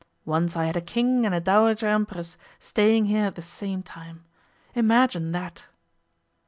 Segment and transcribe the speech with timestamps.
[0.25, 4.25] Once I had a King and a Dowager Empress staying here at the same time.
[4.73, 5.65] Imagine that!